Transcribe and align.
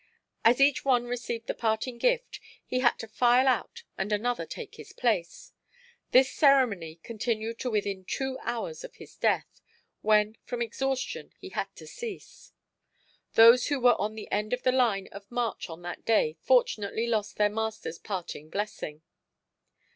As 0.43 0.59
each 0.59 0.83
one 0.83 1.03
received 1.05 1.45
the 1.45 1.53
parting 1.53 1.99
gift 1.99 2.39
he 2.65 2.79
had 2.79 2.97
to 2.97 3.07
file 3.07 3.47
out 3.47 3.83
and 3.99 4.11
another 4.11 4.47
take 4.47 4.73
his 4.77 4.93
place. 4.93 5.53
This 6.09 6.33
ceremony 6.33 6.95
continued 7.03 7.59
to 7.59 7.69
within 7.69 8.05
two 8.05 8.39
hours 8.41 8.83
of 8.83 8.95
his 8.95 9.15
death, 9.15 9.61
when 10.01 10.37
from 10.43 10.59
exhaustion 10.59 11.33
he 11.37 11.49
had 11.49 11.67
to 11.75 11.85
cease. 11.85 12.51
Those 13.33 13.67
who 13.67 13.79
were 13.79 13.95
on 14.01 14.15
the 14.15 14.27
end 14.31 14.53
of 14.53 14.63
the 14.63 14.71
line 14.71 15.07
of 15.11 15.29
march 15.31 15.69
on 15.69 15.83
that 15.83 16.03
day 16.03 16.35
fortunately 16.41 17.05
lost 17.05 17.35
their 17.37 17.49
master's 17.49 17.99
parting 17.99 18.49
blessing. 18.49 19.03